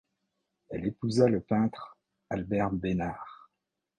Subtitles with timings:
[0.69, 1.95] Elle épousa le peintre
[2.31, 3.51] Albert Besnard.